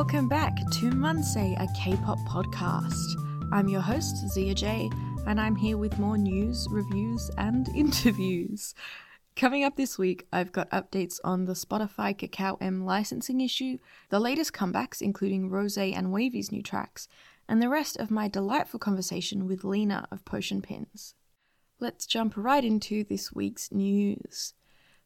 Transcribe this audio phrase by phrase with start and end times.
[0.00, 3.04] Welcome back to Munsei, a K-pop podcast.
[3.52, 4.88] I'm your host, Zia J,
[5.26, 8.74] and I'm here with more news, reviews, and interviews.
[9.36, 13.76] Coming up this week, I've got updates on the Spotify Kakao M licensing issue,
[14.08, 17.06] the latest comebacks, including Rose and WayV's new tracks,
[17.46, 21.14] and the rest of my delightful conversation with Lena of Potion Pins.
[21.78, 24.54] Let's jump right into this week's news.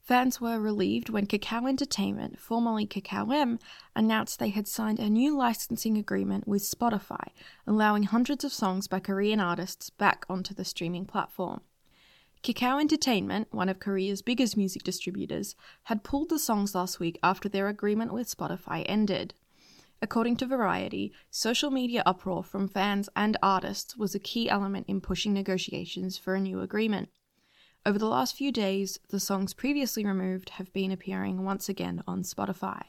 [0.05, 3.59] Fans were relieved when Kakao Entertainment, formerly Kakao M,
[3.97, 7.29] announced they had signed a new licensing agreement with Spotify,
[7.67, 11.63] allowing hundreds of songs by Korean artists back onto the streaming platform.
[12.43, 17.49] Kakao Entertainment, one of Korea's biggest music distributors, had pulled the songs last week after
[17.49, 19.33] their agreement with Spotify ended.
[20.03, 25.01] According to Variety, social media uproar from fans and artists was a key element in
[25.01, 27.09] pushing negotiations for a new agreement.
[27.87, 32.23] Over the last few days, the songs previously removed have been appearing once again on
[32.23, 32.83] Spotify.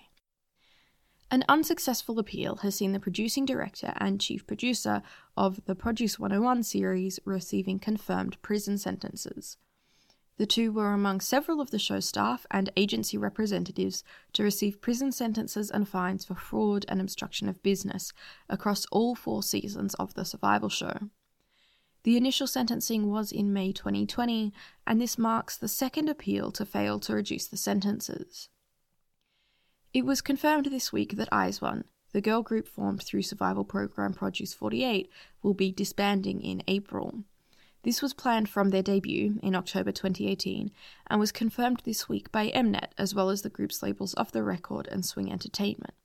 [1.29, 5.01] An unsuccessful appeal has seen the producing director and chief producer
[5.35, 9.57] of the Produce 101 series receiving confirmed prison sentences.
[10.37, 14.01] The two were among several of the show's staff and agency representatives
[14.31, 18.13] to receive prison sentences and fines for fraud and obstruction of business
[18.47, 21.09] across all four seasons of the survival show.
[22.05, 24.53] The initial sentencing was in May 2020,
[24.85, 28.47] and this marks the second appeal to fail to reduce the sentences.
[29.91, 34.53] It was confirmed this week that IZ*ONE, the girl group formed through survival program Produce
[34.53, 35.09] 48,
[35.41, 37.23] will be disbanding in April.
[37.81, 40.69] This was planned from their debut in October 2018
[41.07, 44.43] and was confirmed this week by Mnet as well as the group's labels Off the
[44.43, 45.95] Record and Swing Entertainment.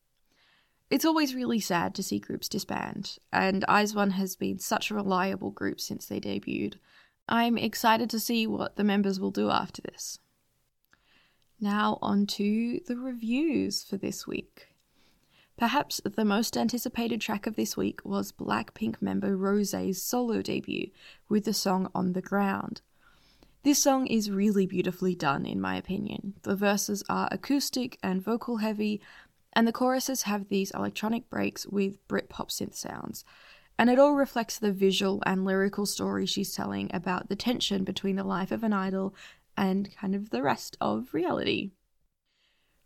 [0.91, 4.95] It's always really sad to see groups disband, and Eyes IZ*ONE has been such a
[4.95, 6.75] reliable group since they debuted.
[7.29, 10.19] I'm excited to see what the members will do after this.
[11.61, 14.67] Now, on to the reviews for this week.
[15.57, 20.91] Perhaps the most anticipated track of this week was Blackpink member Rose's solo debut
[21.29, 22.81] with the song On the Ground.
[23.63, 26.35] This song is really beautifully done, in my opinion.
[26.43, 29.03] The verses are acoustic and vocal heavy,
[29.53, 33.25] and the choruses have these electronic breaks with Britpop synth sounds.
[33.79, 38.17] And it all reflects the visual and lyrical story she's telling about the tension between
[38.17, 39.15] the life of an idol
[39.57, 41.71] and kind of the rest of reality.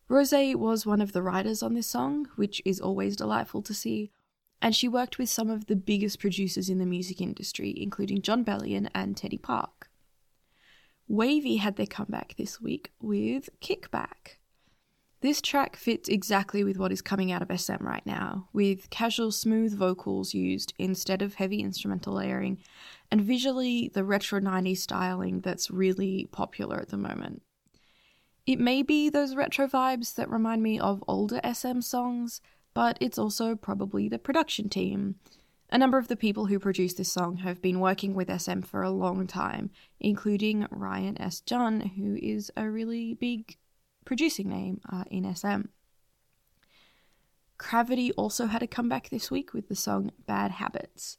[0.08, 4.10] Rose was one of the writers on this song, which is always delightful to see,
[4.60, 8.44] and she worked with some of the biggest producers in the music industry, including Jon
[8.44, 9.90] Bellion and Teddy Park.
[11.10, 14.38] WayV had their comeback this week with Kickback.
[15.24, 19.32] This track fits exactly with what is coming out of SM right now, with casual,
[19.32, 22.58] smooth vocals used instead of heavy instrumental layering,
[23.10, 27.40] and visually the retro 90s styling that's really popular at the moment.
[28.46, 32.42] It may be those retro vibes that remind me of older SM songs,
[32.74, 35.14] but it's also probably the production team.
[35.70, 38.82] A number of the people who produced this song have been working with SM for
[38.82, 41.40] a long time, including Ryan S.
[41.46, 43.56] Jhun, who is a really big
[44.04, 45.62] producing name uh, in SM.
[47.58, 51.18] CRAVITY also had a comeback this week with the song Bad Habits.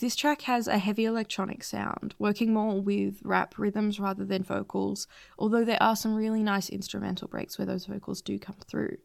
[0.00, 5.06] This track has a heavy electronic sound, working more with rap rhythms rather than vocals,
[5.38, 8.96] although there are some really nice instrumental breaks where those vocals do come through.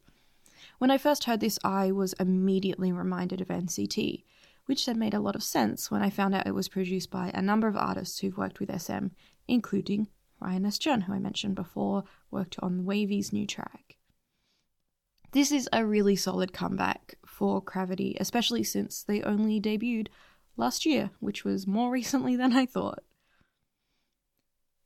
[0.78, 4.24] When I first heard this, I was immediately reminded of NCT,
[4.66, 7.30] which then made a lot of sense when I found out it was produced by
[7.34, 9.08] a number of artists who've worked with SM,
[9.47, 10.08] including
[10.40, 10.78] Ryan S.
[10.78, 13.97] Jhun, who I mentioned before, worked on WayV's new track.
[15.31, 20.07] This is a really solid comeback for CRAVITY, especially since they only debuted
[20.56, 23.03] last year, which was more recently than I thought.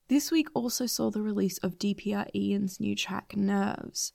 [0.08, 4.14] This week also saw the release of DPR Ian's new track, Nerves.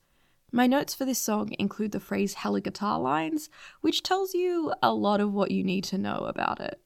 [0.50, 3.48] My notes for this song include the phrase hella guitar lines,
[3.80, 6.80] which tells you a lot of what you need to know about it.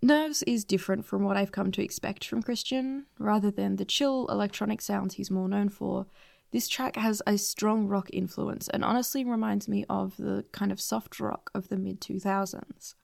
[0.00, 3.06] Nerves is different from what I've come to expect from Christian.
[3.18, 6.06] Rather than the chill electronic sounds he's more known for,
[6.52, 10.80] this track has a strong rock influence and honestly reminds me of the kind of
[10.80, 12.94] soft rock of the mid 2000s.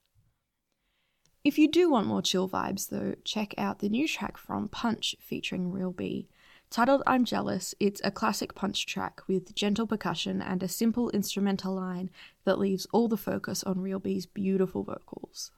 [1.43, 5.17] If you do want more chill vibes, though, check out the new track from Punch
[5.19, 6.29] featuring Real B.
[6.70, 11.75] Titled I'm Jealous, it's a classic Punch track with gentle percussion and a simple instrumental
[11.75, 12.11] line
[12.44, 15.50] that leaves all the focus on Real B's beautiful vocals.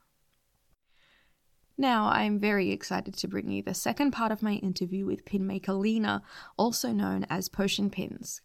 [1.78, 5.75] Now, I'm very excited to bring you the second part of my interview with pinmaker
[5.75, 6.23] Lena,
[6.56, 8.40] also known as Potion Pins.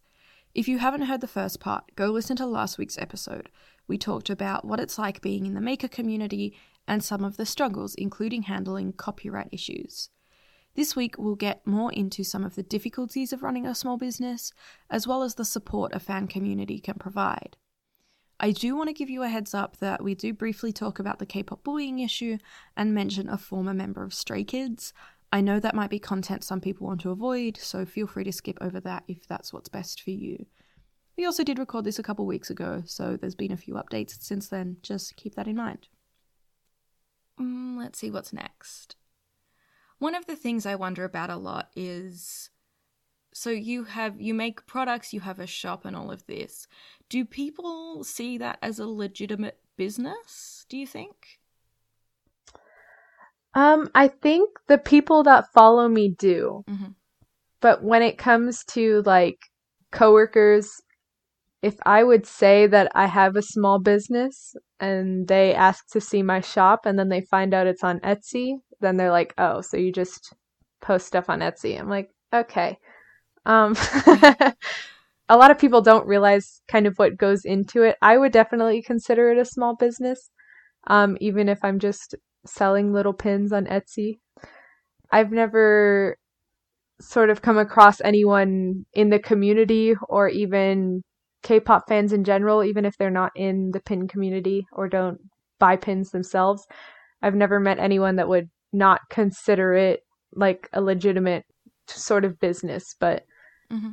[0.54, 3.48] If you haven't heard the first part, go listen to last week's episode.
[3.88, 6.54] We talked about what it's like being in the maker community
[6.86, 10.10] and some of the struggles, including handling copyright issues.
[10.74, 14.52] This week, we'll get more into some of the difficulties of running a small business,
[14.90, 17.56] as well as the support a fan community can provide.
[18.42, 21.20] I do want to give you a heads up that we do briefly talk about
[21.20, 22.38] the K pop bullying issue
[22.76, 24.92] and mention a former member of Stray Kids.
[25.30, 28.32] I know that might be content some people want to avoid, so feel free to
[28.32, 30.46] skip over that if that's what's best for you.
[31.16, 34.20] We also did record this a couple weeks ago, so there's been a few updates
[34.20, 34.78] since then.
[34.82, 35.86] Just keep that in mind.
[37.40, 38.96] Mm, let's see what's next.
[39.98, 42.50] One of the things I wonder about a lot is
[43.32, 46.66] so you have you make products, you have a shop and all of this.
[47.08, 51.40] Do people see that as a legitimate business, do you think?
[53.54, 56.64] Um, I think the people that follow me do.
[56.68, 56.92] Mm-hmm.
[57.60, 59.38] But when it comes to like
[59.90, 60.80] coworkers,
[61.62, 66.22] if I would say that I have a small business and they ask to see
[66.22, 69.76] my shop and then they find out it's on Etsy, then they're like, "Oh, so
[69.76, 70.34] you just
[70.80, 72.78] post stuff on Etsy." I'm like, "Okay."
[73.46, 73.76] Um
[75.28, 77.96] a lot of people don't realize kind of what goes into it.
[78.02, 80.30] I would definitely consider it a small business,
[80.88, 84.18] um, even if I'm just selling little pins on Etsy.
[85.10, 86.18] I've never
[87.00, 91.02] sort of come across anyone in the community or even
[91.42, 95.18] K-pop fans in general, even if they're not in the pin community or don't
[95.58, 96.66] buy pins themselves.
[97.22, 100.00] I've never met anyone that would not consider it
[100.34, 101.44] like a legitimate
[101.88, 103.24] sort of business, but
[103.72, 103.90] mm-hmm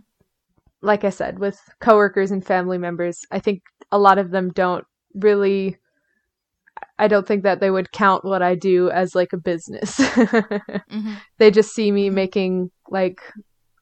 [0.82, 4.86] like I said, with coworkers and family members, I think a lot of them don't
[5.14, 5.78] really
[6.98, 9.96] I don't think that they would count what I do as like a business.
[9.98, 11.14] mm-hmm.
[11.38, 13.22] They just see me making like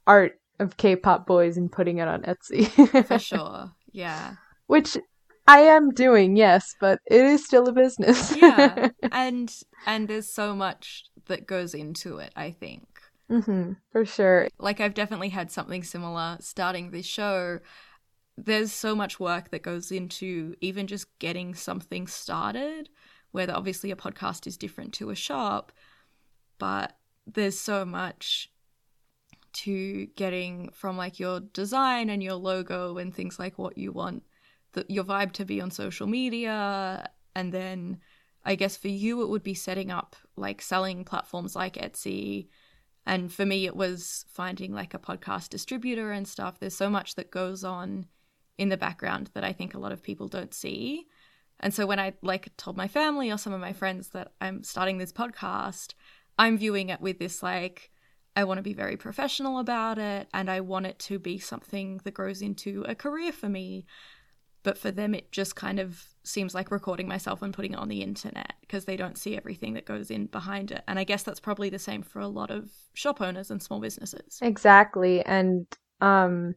[0.06, 3.06] art of K-pop boys and putting it on Etsy.
[3.06, 3.72] For sure.
[3.92, 4.36] Yeah.
[4.68, 4.98] Which
[5.48, 8.36] I am doing, yes, but it is still a business.
[8.36, 8.90] yeah.
[9.12, 9.52] And
[9.86, 12.88] and there's so much that goes into it, I think.
[13.30, 14.48] Mm-hmm, for sure.
[14.58, 17.60] Like, I've definitely had something similar starting this show.
[18.38, 22.90] There's so much work that goes into even just getting something started,
[23.32, 25.72] where obviously a podcast is different to a shop,
[26.58, 26.96] but
[27.26, 28.50] there's so much
[29.54, 34.24] to getting from like your design and your logo and things like what you want
[34.74, 37.98] the, your vibe to be on social media and then
[38.46, 42.48] i guess for you it would be setting up like selling platforms like etsy
[43.08, 46.60] and for me, it was finding like a podcast distributor and stuff.
[46.60, 48.06] There's so much that goes on
[48.58, 51.08] in the background that I think a lot of people don't see.
[51.62, 54.62] And so when I like told my family or some of my friends that I'm
[54.62, 55.94] starting this podcast,
[56.38, 57.92] I'm viewing it with this like,
[58.36, 62.02] I want to be very professional about it and I want it to be something
[62.04, 63.86] that grows into a career for me
[64.68, 67.88] but for them it just kind of seems like recording myself and putting it on
[67.88, 70.84] the internet because they don't see everything that goes in behind it.
[70.90, 73.80] And i guess that's probably the same for a lot of shop owners and small
[73.80, 74.40] businesses.
[74.42, 75.24] Exactly.
[75.24, 75.66] And
[76.02, 76.56] um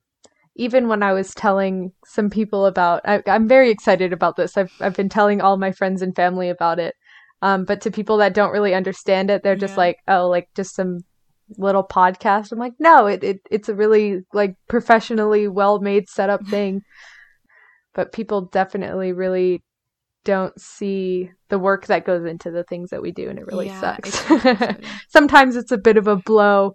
[0.56, 4.56] even when I was telling some people about, I, am very excited about this.
[4.56, 6.96] I've I've been telling all my friends and family about it,
[7.42, 10.74] um, but to people that don't really understand it, they're just like, oh, like just
[10.74, 11.04] some
[11.58, 12.50] little podcast.
[12.50, 16.82] I'm like, no, it, it it's a really like professionally well made setup thing
[17.94, 19.62] but people definitely really
[20.24, 23.66] don't see the work that goes into the things that we do and it really
[23.66, 24.78] yeah, sucks.
[25.08, 26.74] Sometimes it's a bit of a blow,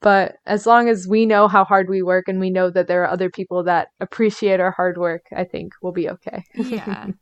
[0.00, 3.02] but as long as we know how hard we work and we know that there
[3.04, 6.44] are other people that appreciate our hard work, I think we'll be okay.
[6.54, 7.08] yeah.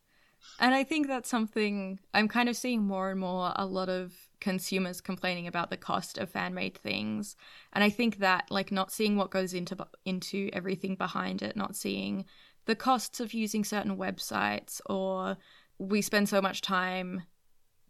[0.61, 4.13] And I think that's something I'm kind of seeing more and more a lot of
[4.41, 7.37] consumers complaining about the cost of fan made things.
[7.73, 11.77] And I think that like not seeing what goes into into everything behind it, not
[11.77, 12.25] seeing
[12.69, 15.39] the costs of using certain websites or
[15.79, 17.23] we spend so much time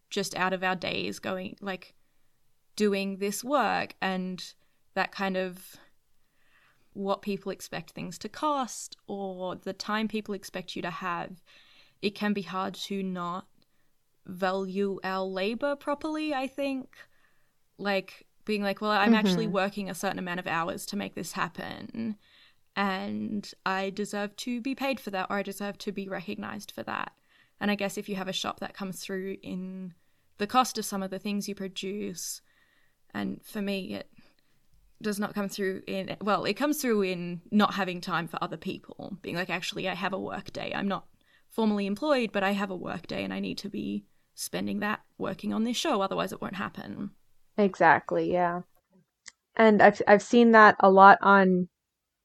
[0.08, 1.94] just out of our days going like
[2.76, 4.54] doing this work and
[4.94, 5.74] that kind of
[6.92, 11.42] what people expect things to cost or the time people expect you to have
[12.00, 13.48] it can be hard to not
[14.26, 16.96] value our labor properly i think
[17.78, 19.14] like being like well i'm mm-hmm.
[19.16, 22.16] actually working a certain amount of hours to make this happen
[22.78, 26.84] and I deserve to be paid for that or I deserve to be recognized for
[26.84, 27.10] that.
[27.60, 29.94] And I guess if you have a shop that comes through in
[30.38, 32.40] the cost of some of the things you produce,
[33.12, 34.08] and for me, it
[35.02, 38.56] does not come through in, well, it comes through in not having time for other
[38.56, 40.72] people, being like, actually, I have a work day.
[40.72, 41.08] I'm not
[41.50, 44.04] formally employed, but I have a work day and I need to be
[44.36, 47.10] spending that working on this show, otherwise, it won't happen.
[47.56, 48.60] Exactly, yeah.
[49.56, 51.68] And I've I've seen that a lot on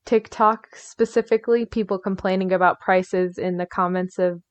[0.06, 4.42] TikTok specifically, people complaining about prices in the comments of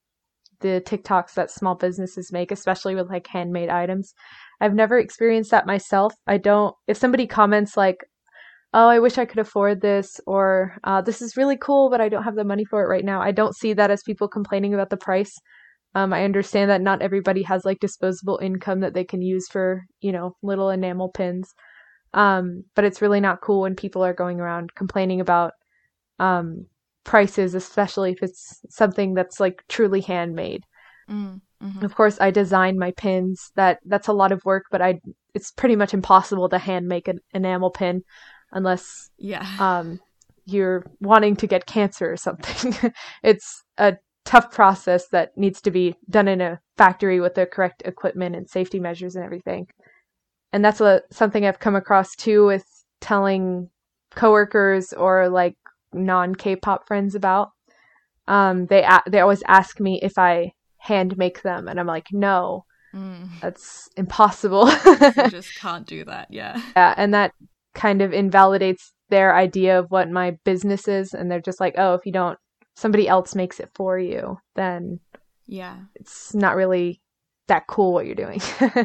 [0.61, 4.15] the TikToks that small businesses make, especially with like handmade items.
[4.61, 6.15] I've never experienced that myself.
[6.27, 7.99] I don't, if somebody comments like,
[8.73, 12.09] oh, I wish I could afford this, or uh, this is really cool, but I
[12.09, 13.21] don't have the money for it right now.
[13.21, 15.35] I don't see that as people complaining about the price.
[15.95, 19.83] Um, I understand that not everybody has like disposable income that they can use for,
[20.01, 21.53] you know, little enamel pins.
[22.15, 25.53] Um, but it's really not cool when people are going around complaining about
[26.19, 26.67] um,
[27.05, 30.65] prices, especially if it's something that's like truly handmade.
[31.11, 31.83] Mm, mhm.
[31.83, 33.51] Of course, I design my pins.
[33.57, 35.01] That that's a lot of work, but I
[35.35, 38.03] it's pretty much impossible to hand make an enamel pin
[38.53, 39.47] unless Yeah.
[39.59, 39.99] um,
[40.45, 42.93] you're wanting to get cancer or something.
[43.23, 47.83] it's a tough process that needs to be done in a factory with the correct
[47.85, 49.67] equipment and safety measures and everything.
[50.53, 52.65] And that's a, something I've come across too with
[53.01, 53.71] telling
[54.15, 55.57] coworkers or like
[55.93, 57.51] non K-pop friends about.
[58.29, 62.07] Um, they a- they always ask me if I hand make them, and I'm like,
[62.13, 63.41] no, Mm.
[63.41, 64.69] that's impossible.
[65.17, 66.27] you just can't do that.
[66.31, 66.61] Yeah.
[66.77, 67.33] Yeah, and that
[67.75, 71.95] kind of invalidates their idea of what my business is, and they're just like, oh,
[71.95, 72.39] if you don't,
[72.77, 75.01] somebody else makes it for you, then
[75.47, 75.77] Yeah.
[75.95, 77.01] it's not really
[77.49, 78.41] that cool what you're doing.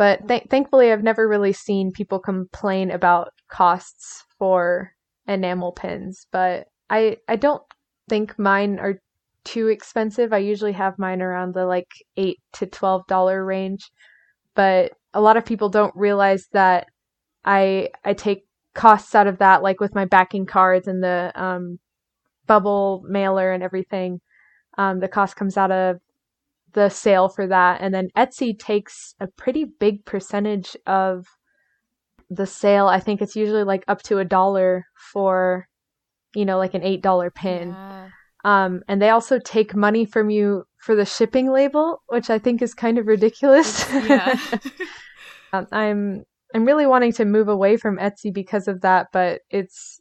[0.00, 4.92] but th- thankfully, I've never really seen people complain about costs for
[5.26, 7.62] enamel pins, but I I don't
[8.08, 8.94] think mine are
[9.44, 10.32] too expensive.
[10.32, 13.90] I usually have mine around the like eight to twelve dollar range,
[14.54, 16.86] but a lot of people don't realize that
[17.44, 21.78] I I take costs out of that, like with my backing cards and the um,
[22.46, 24.20] bubble mailer and everything.
[24.78, 25.98] Um, the cost comes out of
[26.72, 31.26] the sale for that, and then Etsy takes a pretty big percentage of
[32.28, 32.86] the sale.
[32.86, 35.68] I think it's usually like up to a dollar for,
[36.34, 37.70] you know, like an eight dollar pin.
[37.70, 38.08] Yeah.
[38.44, 42.62] Um, and they also take money from you for the shipping label, which I think
[42.62, 43.86] is kind of ridiculous.
[43.92, 44.38] yeah.
[45.52, 46.24] Um, I'm
[46.54, 50.00] I'm really wanting to move away from Etsy because of that, but it's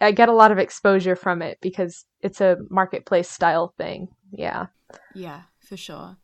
[0.00, 4.08] I get a lot of exposure from it because it's a marketplace style thing.
[4.30, 4.66] Yeah.
[5.14, 6.16] Yeah, for sure.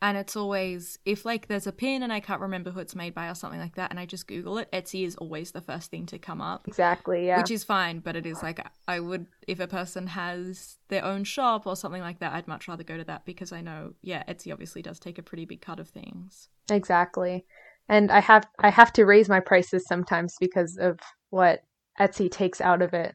[0.00, 3.14] And it's always if like there's a pin and I can't remember who it's made
[3.14, 5.92] by or something like that, and I just Google it, Etsy is always the first
[5.92, 6.66] thing to come up.
[6.66, 7.38] Exactly, yeah.
[7.38, 11.22] Which is fine, but it is like I would if a person has their own
[11.22, 14.24] shop or something like that, I'd much rather go to that because I know, yeah,
[14.24, 16.48] Etsy obviously does take a pretty big cut of things.
[16.68, 17.46] Exactly.
[17.88, 20.98] And I have I have to raise my prices sometimes because of
[21.30, 21.62] what
[22.00, 23.14] Etsy takes out of it.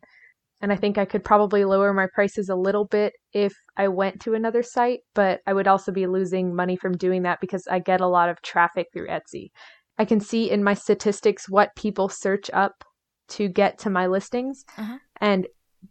[0.62, 4.22] And I think I could probably lower my prices a little bit if I went
[4.22, 7.80] to another site, but I would also be losing money from doing that because I
[7.80, 9.52] get a lot of traffic through Etsy.
[10.00, 12.84] I can see in my statistics what people search up
[13.30, 14.64] to get to my listings.
[14.78, 14.98] Uh-huh.
[15.22, 15.48] And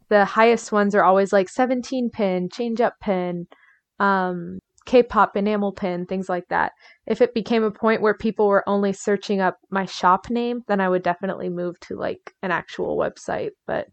[0.09, 3.47] the highest ones are always like 17 pin, change up pin,
[4.01, 6.73] um, K-pop enamel pin, things like that.
[7.07, 10.81] If it became a point where people were only searching up my shop name, then
[10.81, 13.89] I would definitely move to like an actual website, but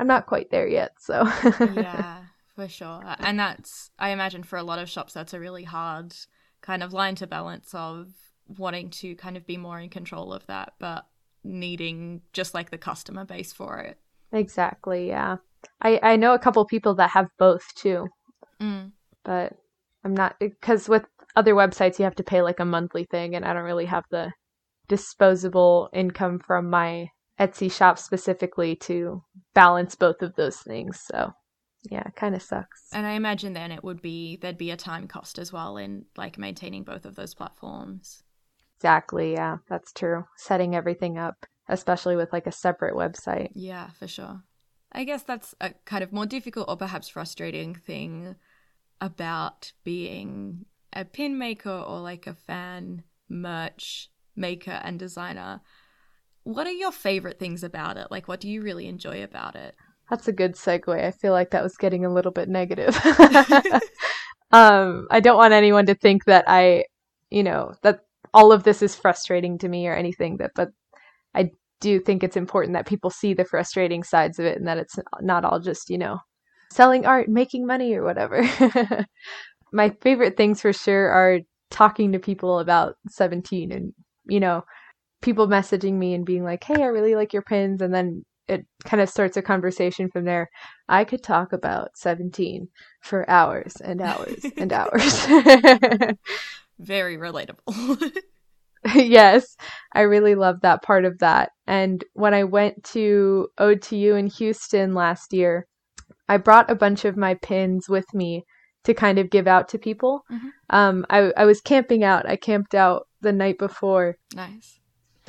[0.00, 1.24] I'm not quite there yet, so
[1.62, 2.22] yeah,
[2.56, 3.02] for sure.
[3.20, 6.14] And that's, I imagine, for a lot of shops, that's a really hard
[6.62, 8.08] kind of line to balance of
[8.58, 11.06] wanting to kind of be more in control of that, but
[11.44, 13.98] needing just like the customer base for it.
[14.32, 15.36] exactly, yeah.
[15.82, 18.08] I I know a couple people that have both too,
[18.60, 18.92] Mm.
[19.24, 19.52] but
[20.04, 21.04] I'm not because with
[21.36, 24.04] other websites you have to pay like a monthly thing, and I don't really have
[24.10, 24.32] the
[24.88, 27.08] disposable income from my
[27.40, 31.00] Etsy shop specifically to balance both of those things.
[31.00, 31.32] So
[31.90, 32.88] yeah, it kind of sucks.
[32.92, 36.04] And I imagine then it would be, there'd be a time cost as well in
[36.16, 38.22] like maintaining both of those platforms.
[38.78, 40.24] Exactly, yeah, that's true.
[40.36, 43.48] Setting everything up, especially with like a separate website.
[43.54, 44.42] Yeah, for sure.
[44.92, 48.36] I guess that's a kind of more difficult or perhaps frustrating thing
[49.00, 55.60] about being a pin maker or like a fan merch maker and designer.
[56.44, 58.08] What are your favorite things about it?
[58.10, 59.74] Like, what do you really enjoy about it?
[60.08, 61.04] That's a good segue.
[61.04, 62.98] I feel like that was getting a little bit negative.
[64.50, 66.84] um, I don't want anyone to think that I,
[67.30, 68.00] you know, that
[68.34, 70.70] all of this is frustrating to me or anything that, but
[71.34, 74.78] I do think it's important that people see the frustrating sides of it and that
[74.78, 76.18] it's not all just, you know,
[76.72, 78.48] selling art, making money or whatever.
[79.72, 83.92] My favorite things for sure are talking to people about 17 and,
[84.26, 84.64] you know,
[85.22, 88.66] people messaging me and being like, "Hey, I really like your pins," and then it
[88.84, 90.50] kind of starts a conversation from there.
[90.88, 92.68] I could talk about 17
[93.00, 95.26] for hours and hours and hours.
[96.80, 98.12] Very relatable.
[98.94, 99.56] yes,
[99.92, 101.50] I really love that part of that.
[101.66, 105.66] And when I went to OTU in Houston last year,
[106.28, 108.44] I brought a bunch of my pins with me
[108.84, 110.22] to kind of give out to people.
[110.30, 110.50] Mhm.
[110.70, 112.28] Um, I, I was camping out.
[112.28, 114.79] I camped out the night before nice.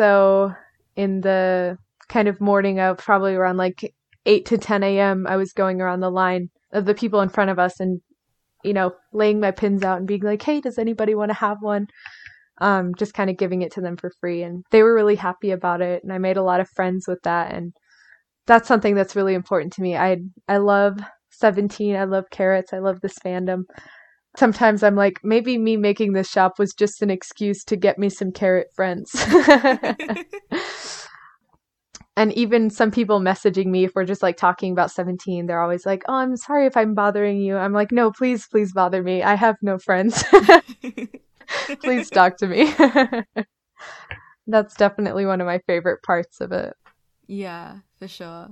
[0.02, 0.52] So
[0.96, 1.78] in the
[2.10, 3.94] kind of morning of probably around like
[4.26, 5.28] 8 to 10 a.m.
[5.28, 8.02] I was going around the line of the people in front of us and
[8.64, 11.58] you know laying my pins out and being like hey does anybody want to have
[11.62, 11.86] one?
[12.60, 14.42] Um, just kind of giving it to them for free.
[14.42, 17.22] And they were really happy about it and i made a lot of friends with
[17.22, 17.54] that.
[17.54, 17.72] And
[18.48, 19.96] that's something that's really important to me.
[19.96, 20.18] I
[20.48, 20.98] i love
[21.30, 22.74] 17 i love carats.
[22.74, 23.66] I love this fandom
[24.38, 28.10] sometimes i'm like maybe me making this shop was just an excuse to get me
[28.10, 29.12] some carat friends.
[32.18, 35.86] And even some people messaging me if we're just like talking about 17 they're always
[35.86, 37.56] like oh i'm sorry if i'm bothering you.
[37.58, 39.24] I'm like no please please bother me.
[39.24, 40.24] I have no friends.
[41.82, 42.74] Please talk to me.
[44.48, 46.74] That's definitely one of my favorite parts of it.
[47.28, 48.50] Yeah for sure.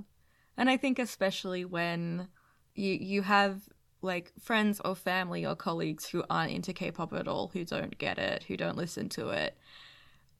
[0.56, 2.28] And i think especially when
[2.74, 3.62] you you have
[4.02, 8.18] like friends or family or colleagues who aren't into k-pop at all who don't get
[8.18, 9.56] it who don't listen to it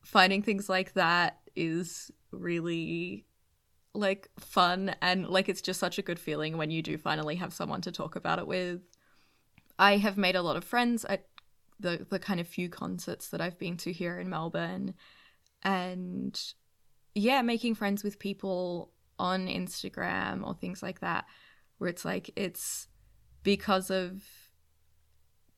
[0.02, 3.26] finding things like that is really
[3.95, 7.52] like fun and like it's just such a good feeling when you do finally have
[7.52, 8.81] someone to talk about it with.
[9.79, 11.26] I have made a lot of friends at
[11.79, 14.95] the the kind of few concerts that I've been to here in Melbourne
[15.62, 16.40] and
[17.14, 21.26] yeah, making friends with people on Instagram or things like that
[21.79, 22.87] where it's like it's
[23.42, 24.23] because of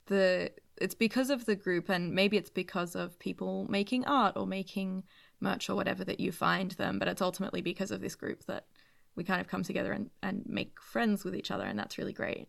[0.07, 4.47] the it's because of the group and maybe it's because of people making art or
[4.47, 5.05] making
[5.41, 8.67] merch or whatever that you find them, but it's ultimately because of this group that
[9.15, 12.13] we kind of come together and, and make friends with each other and that's really
[12.13, 12.49] great.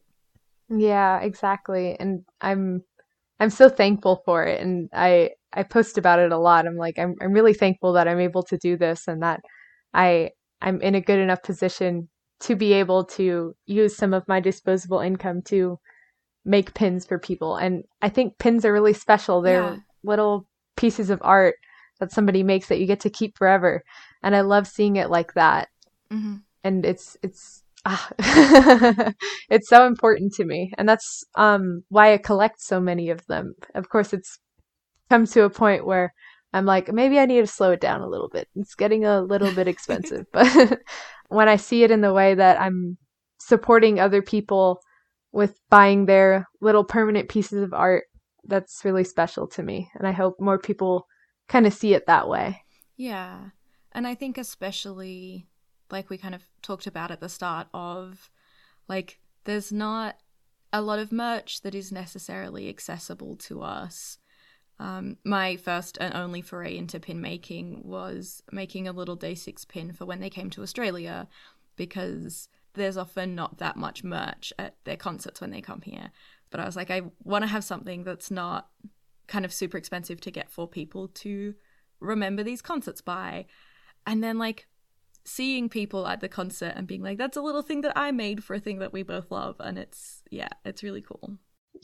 [0.69, 1.97] Yeah, exactly.
[1.99, 2.83] And I'm
[3.39, 6.65] I'm so thankful for it and I I post about it a lot.
[6.65, 9.41] I'm like I'm I'm really thankful that I'm able to do this and that
[9.93, 12.09] I I'm in a good enough position
[12.43, 15.79] to be able to use some of my disposable income to
[16.45, 17.55] make pins for people.
[17.55, 19.41] And I think pins are really special.
[19.41, 19.77] They're yeah.
[20.03, 20.45] little
[20.75, 21.55] pieces of art
[21.99, 23.83] that somebody makes that you get to keep forever.
[24.21, 25.69] And I love seeing it like that.
[26.11, 26.35] Mm-hmm.
[26.65, 28.09] And it's it's ah,
[29.49, 33.55] it's so important to me, and that's um, why I collect so many of them.
[33.75, 34.39] Of course, it's
[35.09, 36.13] come to a point where
[36.53, 38.47] I'm like, maybe I need to slow it down a little bit.
[38.55, 40.79] It's getting a little bit expensive, but
[41.33, 42.97] when I see it in the way that I'm
[43.39, 44.79] supporting other people
[45.31, 48.05] with buying their little permanent pieces of art,
[48.45, 49.89] that's really special to me.
[49.95, 51.07] And I hope more people
[51.49, 52.61] kind of see it that way.
[52.97, 53.49] Yeah.
[53.91, 55.47] And I think especially
[55.91, 58.29] like we kind of talked about at the start of
[58.87, 60.17] like there's not
[60.71, 64.17] a lot of merch that is necessarily accessible to us.
[64.83, 69.63] Um, my first and only foray into pin making was making a little day six
[69.63, 71.29] pin for when they came to Australia
[71.77, 76.11] because there's often not that much merch at their concerts when they come here.
[76.49, 78.67] But I was like, I want to have something that's not
[79.25, 81.55] kind of super expensive to get for people to
[82.01, 83.45] remember these concerts by.
[84.05, 84.67] And then like
[85.23, 88.43] seeing people at the concert and being like, that's a little thing that I made
[88.43, 89.55] for a thing that we both love.
[89.61, 91.37] And it's, yeah, it's really cool.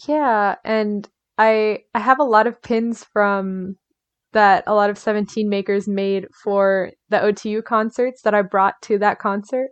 [0.05, 0.55] Yeah.
[0.65, 1.07] And
[1.39, 3.77] I, I have a lot of pins from
[4.33, 8.99] that a lot of 17 makers made for the OTU concerts that I brought to
[8.99, 9.69] that concert.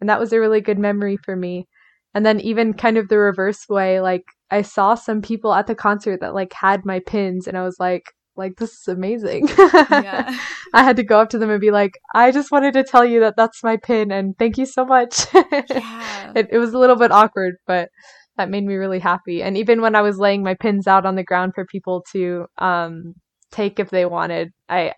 [0.00, 1.66] And that was a really good memory for me.
[2.14, 5.74] And then even kind of the reverse way, like I saw some people at the
[5.74, 8.04] concert that like had my pins and I was like,
[8.36, 9.48] like this is amazing.
[9.48, 10.38] Yeah.
[10.74, 13.04] I had to go up to them and be like, I just wanted to tell
[13.04, 15.26] you that that's my pin and thank you so much.
[15.34, 16.32] yeah.
[16.36, 17.88] It, it was a little bit awkward, but
[18.36, 19.42] that made me really happy.
[19.42, 22.46] And even when I was laying my pins out on the ground for people to
[22.58, 23.14] um,
[23.50, 24.92] take if they wanted, I,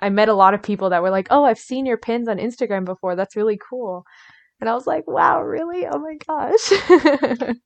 [0.00, 2.38] I met a lot of people that were like, "Oh, I've seen your pins on
[2.38, 3.16] Instagram before.
[3.16, 4.04] That's really cool."
[4.60, 5.86] And I was like, "Wow, really?
[5.86, 7.56] Oh my gosh."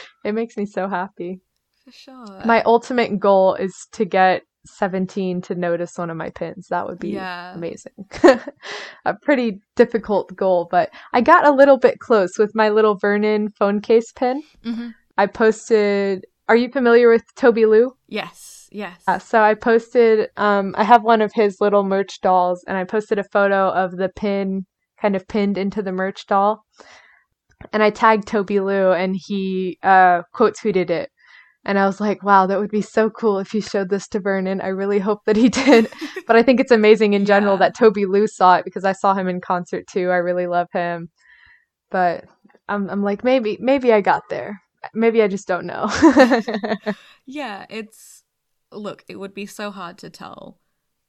[0.24, 1.40] it makes me so happy.
[1.84, 2.42] For sure.
[2.44, 6.68] My ultimate goal is to get 17 to notice one of my pins.
[6.68, 7.54] That would be yeah.
[7.54, 7.92] amazing.
[9.04, 13.50] a pretty difficult goal, but I got a little bit close with my little Vernon
[13.50, 14.42] phone case pin.
[14.64, 14.88] Mm-hmm.
[15.16, 16.24] I posted.
[16.48, 17.92] Are you familiar with Tobi Lou?
[18.06, 19.02] Yes, yes.
[19.06, 20.28] Uh, so I posted.
[20.36, 23.96] Um, I have one of his little merch dolls, and I posted a photo of
[23.96, 24.64] the pin
[25.00, 26.64] kind of pinned into the merch doll
[27.72, 31.10] and I tagged Tobi Lou and he uh, quote tweeted it.
[31.68, 34.20] And I was like, wow, that would be so cool if he showed this to
[34.20, 34.62] Vernon.
[34.62, 35.86] I really hope that he did.
[36.26, 37.58] but I think it's amazing in general yeah.
[37.58, 40.08] that Tobi Lou saw it because I saw him in concert too.
[40.08, 41.10] I really love him.
[41.90, 42.24] But
[42.70, 44.62] I'm I'm like maybe maybe I got there.
[44.94, 45.90] Maybe I just don't know.
[47.26, 48.24] yeah, it's
[48.72, 50.58] look, it would be so hard to tell,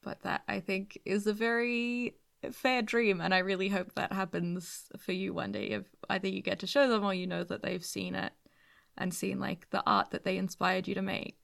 [0.04, 2.15] but that I think is a very
[2.54, 6.41] fair dream and i really hope that happens for you one day if either you
[6.41, 8.32] get to show them or you know that they've seen it
[9.00, 11.38] and seen like the art that they inspired you to make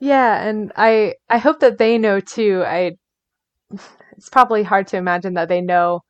[0.00, 2.92] yeah and i i hope that they know too i
[4.16, 6.00] it's probably hard to imagine that they know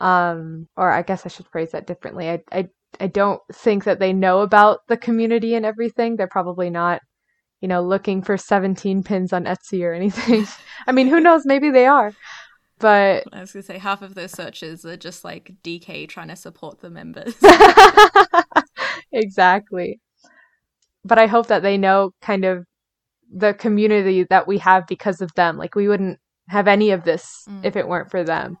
[0.00, 2.30] Um, or I guess I should phrase that differently.
[2.30, 6.16] I, I, I don't think that they know about the community and everything.
[6.16, 7.02] They're probably not,
[7.60, 10.46] you know, looking for 17 pins on Etsy or anything.
[10.86, 11.44] I mean, who knows?
[11.44, 12.14] Maybe they are.
[12.78, 16.28] But I was going to say half of those searches are just like DK trying
[16.28, 17.34] to support the members.
[19.12, 20.00] exactly.
[21.04, 22.64] But I hope that they know kind of
[23.32, 25.56] the community that we have because of them.
[25.56, 27.64] Like we wouldn't have any of this mm.
[27.64, 28.56] if it weren't for them.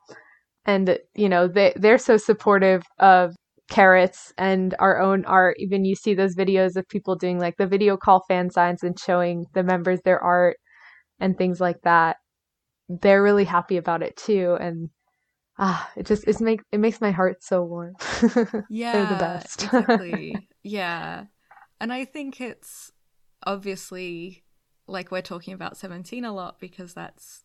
[0.64, 3.34] And you know, they they're so supportive of
[3.68, 5.56] carats and our own art.
[5.58, 8.98] Even you see those videos of people doing like the video call fan signs and
[8.98, 10.56] showing the members their art
[11.18, 12.16] and things like that.
[12.88, 14.90] They're really happy about it too and
[15.58, 17.94] ah, it just it's make it makes my heart so warm.
[18.68, 18.92] yeah.
[18.92, 19.62] They're the best.
[19.72, 20.48] exactly.
[20.62, 21.24] Yeah.
[21.80, 22.92] And I think it's
[23.44, 24.44] obviously
[24.86, 27.44] like we're talking about 17 a lot because that's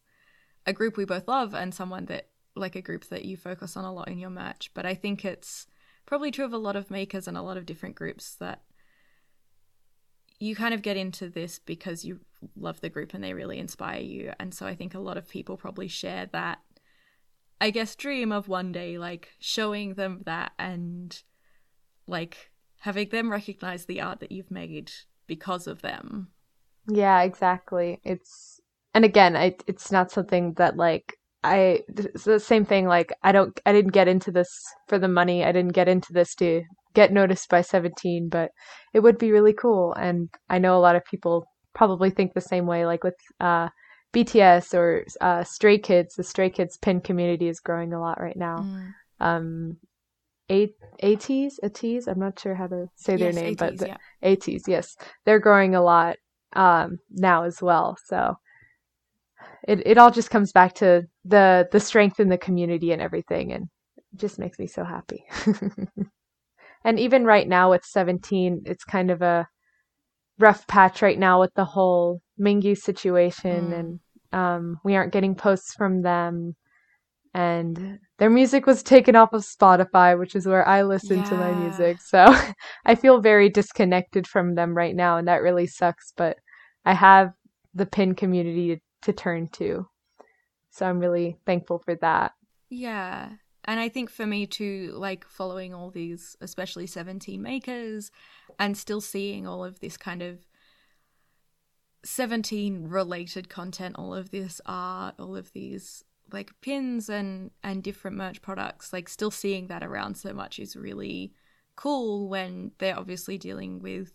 [0.65, 3.85] a group we both love and someone that like a group that you focus on
[3.85, 4.71] a lot in your merch.
[4.73, 5.67] But I think it's
[6.05, 8.61] probably true of a lot of makers and a lot of different groups that
[10.39, 12.19] you kind of get into this because you
[12.55, 14.33] love the group and they really inspire you.
[14.39, 16.59] And so I think a lot of people probably share that,
[17.61, 21.21] I guess, dream of one day like showing them that and
[22.07, 22.51] like
[22.85, 24.91] having them recognize the art that you've made
[25.25, 26.27] because of them.
[26.87, 27.99] Yeah, exactly.
[28.03, 28.61] It's
[28.93, 33.31] and again, I it's not something that like I it's the same thing like I
[33.31, 34.49] don't I didn't get into this
[34.87, 35.43] for the money.
[35.43, 36.61] I didn't get into this to
[36.93, 38.51] get noticed by 17, but
[38.93, 41.43] it would be really cool and I know a lot of people
[41.73, 43.69] probably think the same way like with uh
[44.13, 48.37] BTS or uh, Stray Kids, the Stray Kids pin community is growing a lot right
[48.37, 48.59] now.
[48.59, 48.93] Mm.
[49.19, 49.77] Um,
[50.49, 50.69] a
[51.01, 53.97] ATEEZ, ATEEZ, I'm not sure how to say their name, ATEEZ, but the, yeah.
[54.23, 56.17] ATEEZ, yes, they're growing a lot
[56.53, 57.97] um, now as well.
[58.05, 58.35] So
[59.67, 63.51] it it all just comes back to the the strength in the community and everything,
[63.51, 65.25] and it just makes me so happy.
[66.83, 69.47] and even right now with 17, it's kind of a
[70.37, 73.79] rough patch right now with the whole Mingyu situation, mm.
[73.79, 73.99] and
[74.31, 76.55] um, we aren't getting posts from them
[77.35, 81.23] and their music was taken off of Spotify, which is where I listen yeah.
[81.25, 81.99] to my music.
[82.01, 82.33] So
[82.85, 86.13] I feel very disconnected from them right now, and that really sucks.
[86.15, 86.37] But
[86.85, 87.33] I have
[87.73, 89.85] the pin community to turn to.
[90.69, 92.31] So I'm really thankful for that.
[92.69, 93.31] Yeah.
[93.65, 98.11] And I think for me too, like following all these, especially 17 makers,
[98.57, 100.45] and still seeing all of this kind of
[102.05, 108.15] 17 related content, all of this art, all of these like pins and and different
[108.15, 111.33] merch products like still seeing that around so much is really
[111.75, 114.13] cool when they're obviously dealing with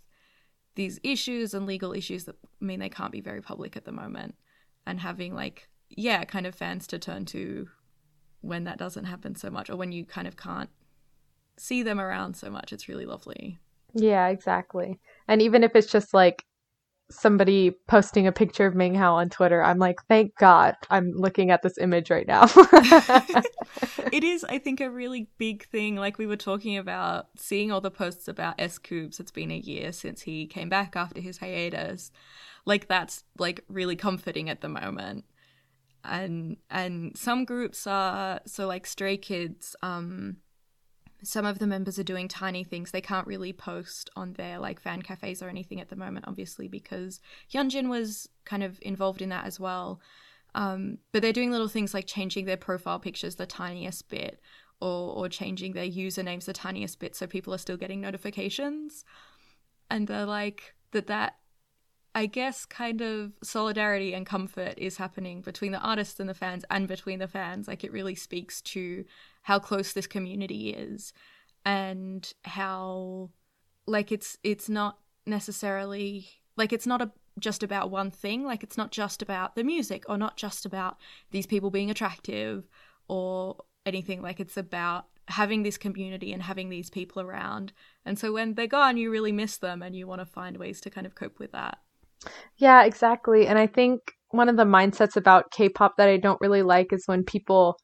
[0.75, 4.35] these issues and legal issues that mean they can't be very public at the moment.
[4.87, 7.69] And having like yeah kind of fans to turn to
[8.41, 10.71] when that doesn't happen so much or when you kind of can't
[11.59, 13.59] see them around so much it's really lovely.
[13.95, 14.99] Yeah exactly.
[15.29, 16.45] And even if it's just like
[17.11, 21.51] somebody posting a picture of Ming Hao on Twitter, I'm like, thank God I'm looking
[21.51, 22.45] at this image right now.
[24.13, 25.97] it is, I think, a really big thing.
[25.97, 29.21] Like we were talking about seeing all the posts about S Coups.
[29.21, 32.11] It's been a year since he came back after his hiatus.
[32.65, 35.25] Like that's like really comforting at the moment.
[36.05, 40.37] And and some groups are so like Stray Kids, um,
[41.23, 42.91] some of the members are doing tiny things.
[42.91, 46.69] They can't really post on their like fan cafes or anything at the moment, obviously,
[46.69, 47.21] because
[47.53, 50.01] Hyunjin was kind of involved in that as well.
[50.55, 54.41] Um, but they're doing little things like changing their profile pictures the tiniest bit,
[54.81, 59.05] or or changing their usernames the tiniest bit, so people are still getting notifications.
[59.91, 61.37] And they're like that that
[62.15, 66.65] I guess kind of solidarity and comfort is happening between the artists and the fans
[66.71, 67.69] and between the fans.
[67.69, 69.05] Like it really speaks to
[69.43, 71.13] how close this community is
[71.65, 73.31] and how
[73.87, 78.45] like it's it's not necessarily like it's not a just about one thing.
[78.45, 80.99] Like it's not just about the music or not just about
[81.31, 82.69] these people being attractive
[83.09, 84.23] or anything.
[84.23, 87.73] Like it's about having this community and having these people around.
[88.05, 90.81] And so when they're gone you really miss them and you want to find ways
[90.83, 91.79] to kind of cope with that.
[92.57, 93.47] Yeah exactly.
[93.47, 94.01] And i think
[94.31, 97.77] one of the mindsets about k-pop that i don't really like is when people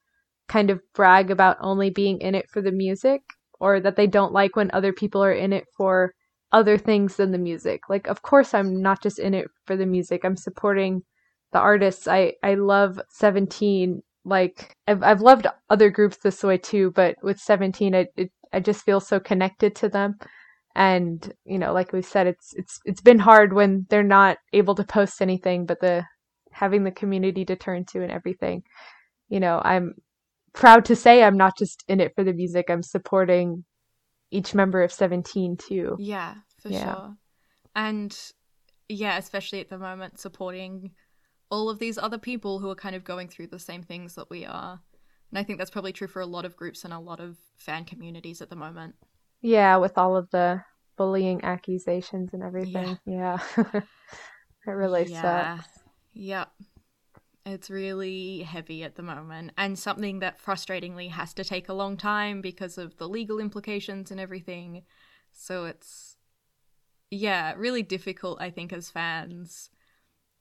[0.49, 3.23] kind of brag about only being in it for the music
[3.59, 6.13] or that they don't like when other people are in it for
[6.53, 7.81] other things than the music.
[7.89, 10.25] Like of course I'm not just in it for the music.
[10.25, 11.03] I'm supporting
[11.53, 12.07] the artists.
[12.09, 17.39] I I love 17 like I've I've loved other groups this way too, but with
[17.39, 20.15] 17 I it, I just feel so connected to them.
[20.75, 24.75] And, you know, like we said it's it's it's been hard when they're not able
[24.77, 26.05] to post anything, but the
[26.53, 28.63] having the community to turn to and everything.
[29.29, 29.95] You know, I'm
[30.57, 32.66] proud to say I'm not just in it for the music.
[32.69, 33.64] I'm supporting
[34.33, 35.97] each member of 17 too.
[36.01, 36.95] Yeah, for yeah.
[36.95, 37.16] sure.
[37.77, 38.19] And
[38.88, 40.90] yeah, especially at the moment, supporting
[41.51, 44.31] all of these other people who are kind of going through the same things that
[44.31, 44.81] we are.
[45.31, 47.37] And I think that's probably true for a lot of groups and a lot of
[47.57, 48.95] fan communities at the moment.
[49.42, 50.62] Yeah, with all of the
[50.97, 52.99] bullying accusations and everything.
[53.07, 53.38] Yeah.
[53.57, 53.64] yeah.
[54.66, 55.59] it really yeah.
[55.59, 55.69] sucks.
[56.14, 56.49] Yep.
[57.49, 61.97] It's really heavy at the moment, and something that frustratingly has to take a long
[61.97, 64.83] time because of the legal implications and everything.
[65.31, 66.17] So it's,
[67.09, 69.71] yeah, really difficult, I think, as fans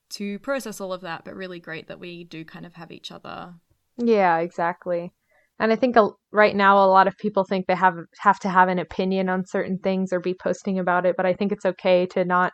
[0.09, 3.11] to process all of that, but really great that we do kind of have each
[3.11, 3.53] other.
[3.97, 5.13] Yeah, exactly.
[5.59, 5.95] And I think
[6.31, 9.45] right now a lot of people think they have have to have an opinion on
[9.45, 12.51] certain things or be posting about it, but I think it's okay to not,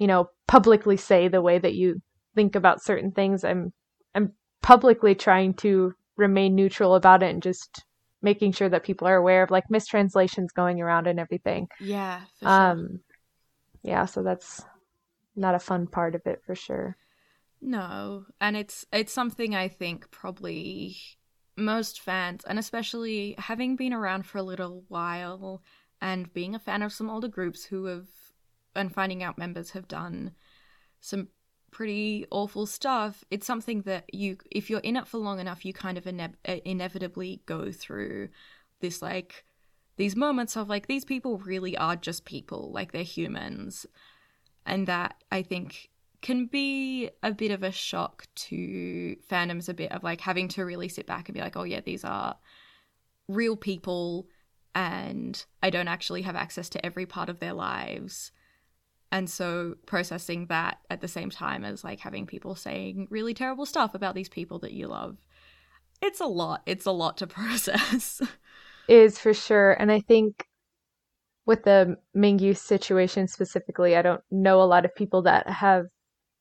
[0.00, 2.00] you know, publicly say the way that you
[2.34, 3.44] think about certain things.
[3.44, 3.72] I'm
[4.14, 7.84] I'm publicly trying to remain neutral about it and just
[8.20, 11.68] making sure that people are aware of like mistranslations going around and everything.
[11.80, 12.20] Yeah.
[12.40, 12.48] Sure.
[12.48, 13.00] Um
[13.82, 14.62] yeah, so that's
[15.34, 16.96] not a fun part of it for sure.
[17.60, 20.96] No, and it's it's something I think probably
[21.56, 25.62] most fans and especially having been around for a little while
[26.00, 28.08] and being a fan of some older groups who have
[28.74, 30.32] and finding out members have done
[31.00, 31.28] some
[31.72, 35.72] pretty awful stuff, it's something that you, if you're in it for long enough, you
[35.72, 38.28] kind of ine- uh, inevitably go through
[38.80, 39.44] this like
[39.96, 43.86] these moments of like these people really are just people, like they're humans,
[44.64, 49.68] and that I think can be a bit of a shock to fandoms.
[49.68, 52.04] A bit of like having to really sit back and be like, oh yeah, these
[52.04, 52.36] are
[53.28, 54.28] real people,
[54.74, 58.30] and I don't actually have access to every part of their lives
[59.12, 63.66] and so processing that at the same time as like having people saying really terrible
[63.66, 65.18] stuff about these people that you love.
[66.00, 66.62] It's a lot.
[66.64, 68.22] It's a lot to process.
[68.88, 69.74] is for sure.
[69.74, 70.46] And I think
[71.44, 75.86] with the Mingyu situation specifically, I don't know a lot of people that have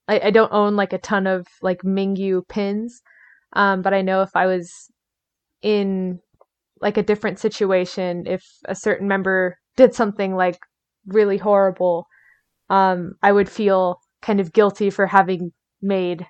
[0.08, 3.02] I, I don't own like a ton of like Mingyu pins.
[3.54, 4.90] Um, but I know if I was
[5.62, 6.20] in
[6.80, 10.58] like a different situation, if a certain member did something like
[11.06, 12.08] really horrible,
[12.72, 16.26] um, I would feel kind of guilty for having made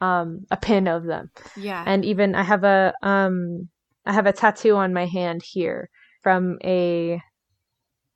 [0.00, 1.30] um, a pin of them.
[1.56, 1.82] Yeah.
[1.84, 3.68] And even I have a um,
[4.06, 5.90] I have a tattoo on my hand here
[6.22, 7.20] from a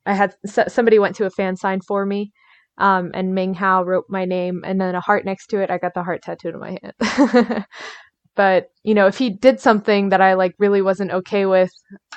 [0.05, 2.31] I had somebody went to a fan sign for me.
[2.77, 5.69] Um, and Ming Hao wrote my name and then a heart next to it.
[5.69, 7.65] I got the heart tattooed on my hand.
[8.35, 11.69] but, you know, if he did something that I like really wasn't okay with,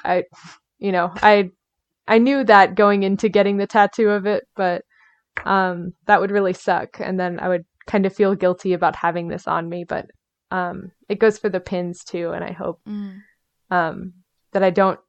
[0.05, 0.23] I,
[0.79, 1.51] you know, I
[2.07, 4.83] I knew that going into getting the tattoo of it, but
[5.45, 7.01] um, that would really suck.
[7.01, 9.85] And then I would kind of feel guilty about having this on me.
[9.85, 10.07] But
[10.51, 13.21] um, it goes for the pins too, and I hope mm.
[13.71, 14.13] um,
[14.53, 15.01] that I don't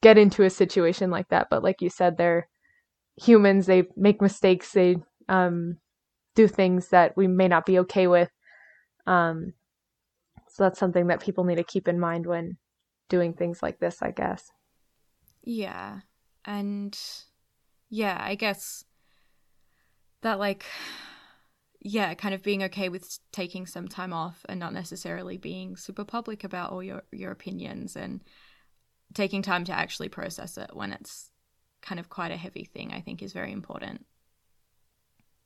[0.00, 1.48] get into a situation like that.
[1.50, 2.48] But like you said, they're
[3.16, 4.72] humans; they make mistakes.
[4.72, 4.96] They
[5.28, 5.76] um,
[6.34, 8.30] do things that we may not be okay with.
[9.06, 9.52] Um,
[10.48, 12.56] so that's something that people need to keep in mind when
[13.08, 14.50] doing things like this, I guess.
[15.44, 16.00] Yeah
[16.44, 16.98] and
[17.90, 18.84] yeah, I guess
[20.22, 20.64] that like
[21.84, 26.04] yeah, kind of being okay with taking some time off and not necessarily being super
[26.04, 28.20] public about all your your opinions and
[29.14, 31.30] taking time to actually process it when it's
[31.82, 34.06] kind of quite a heavy thing, I think is very important.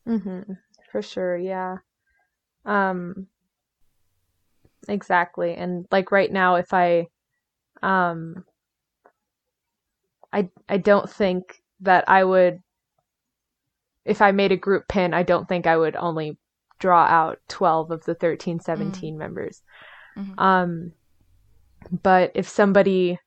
[0.07, 0.59] Mhm.
[0.91, 1.79] For sure, yeah.
[2.65, 3.29] Um
[4.89, 5.55] exactly.
[5.55, 7.07] And like right now if I
[7.83, 8.45] um
[10.33, 12.63] I I don't think that I would
[14.05, 16.39] if I made a group pin, I don't think I would only
[16.79, 19.19] draw out 12 of the 13 17 mm.
[19.19, 19.63] members.
[20.17, 20.39] Mm-hmm.
[20.39, 20.93] Um
[22.03, 23.19] but if somebody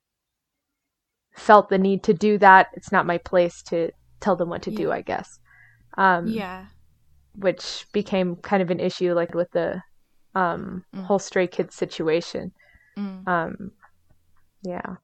[1.36, 4.72] felt the need to do that, it's not my place to tell them what to
[4.72, 4.78] yeah.
[4.78, 5.40] do, I guess.
[5.98, 6.66] Um Yeah.
[7.36, 9.82] Which became kind of an issue like with the
[10.36, 11.04] um mm.
[11.04, 12.52] whole stray kids situation.
[12.98, 13.28] Mm.
[13.28, 13.72] Um
[14.64, 14.96] yeah.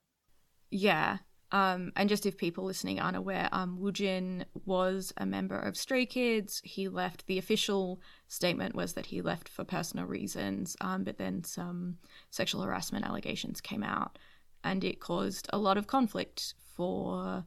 [0.69, 1.17] Yeah.
[1.51, 6.05] Um, and just if people listening aren't aware, um, Woojin was a member of Stray
[6.05, 6.61] Kids.
[6.63, 7.27] He left.
[7.27, 11.97] The official statement was that he left for personal reasons, um, but then some
[12.31, 14.17] sexual harassment allegations came out,
[14.63, 17.45] and it caused a lot of conflict for.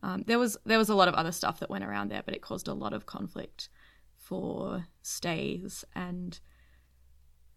[0.00, 2.34] Um, there was there was a lot of other stuff that went around there, but
[2.34, 3.68] it caused a lot of conflict
[4.14, 6.38] for stays and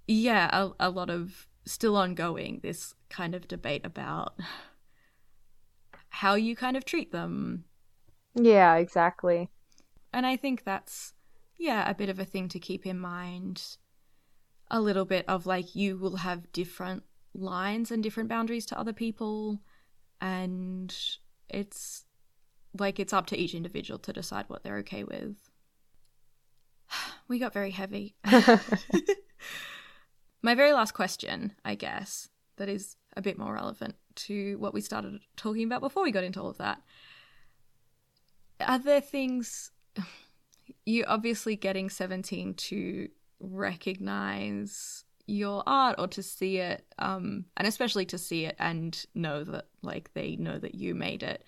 [0.07, 4.39] yeah, a, a lot of still ongoing this kind of debate about
[6.11, 7.65] how you kind of treat them.
[8.35, 9.49] Yeah, exactly.
[10.13, 11.13] And I think that's,
[11.57, 13.77] yeah, a bit of a thing to keep in mind.
[14.69, 18.93] A little bit of like, you will have different lines and different boundaries to other
[18.93, 19.61] people
[20.19, 20.95] and
[21.49, 22.05] it's
[22.77, 25.35] like it's up to each individual to decide what they're okay with.
[27.27, 28.15] We got very heavy.
[30.41, 34.81] My very last question, I guess, that is a bit more relevant to what we
[34.81, 36.81] started talking about before we got into all of that.
[38.59, 39.71] Are there things
[40.85, 48.05] you obviously getting 17 to recognize your art or to see it um and especially
[48.05, 51.43] to see it and know that like they know that you made it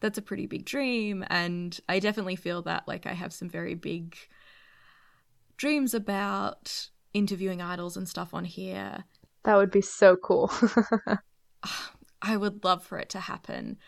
[0.00, 3.74] that's a pretty big dream and i definitely feel that like i have some very
[3.74, 4.16] big
[5.56, 9.04] dreams about interviewing idols and stuff on here
[9.44, 10.50] that would be so cool
[12.22, 13.78] i would love for it to happen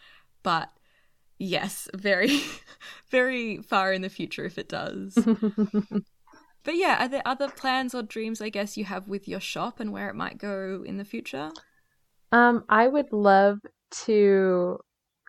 [0.42, 0.70] but
[1.38, 2.40] yes very
[3.10, 5.18] very far in the future if it does
[6.66, 9.78] But yeah, are there other plans or dreams I guess you have with your shop
[9.78, 11.52] and where it might go in the future?
[12.32, 13.60] Um, I would love
[14.04, 14.76] to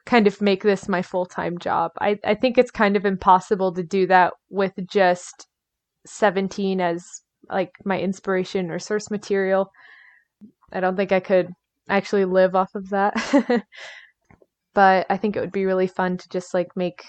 [0.08, 1.92] kind of make this my full-time job.
[2.02, 5.46] I I think it's kind of impossible to do that with just
[6.08, 7.06] 17 as
[7.52, 9.70] like my inspiration or source material.
[10.72, 11.54] I don't think I could
[11.90, 13.14] actually live off of that.
[14.74, 17.04] but I think it would be really fun to just like make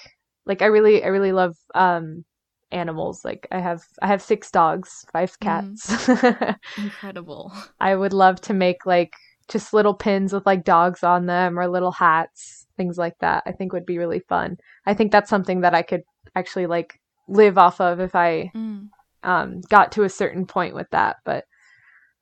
[0.47, 2.25] like I really I really love um
[2.71, 3.25] animals.
[3.25, 5.87] Like I have I have six dogs, five cats.
[6.07, 6.57] Mm.
[6.79, 7.53] Incredible.
[7.81, 9.13] I would love to make like
[9.49, 13.43] just little pins with like dogs on them or little hats, things like that.
[13.47, 14.59] I think would be really fun.
[14.87, 16.03] I think that's something that I could
[16.35, 18.89] actually like live off of if I mm.
[19.23, 21.17] um, got to a certain point with that.
[21.25, 21.45] But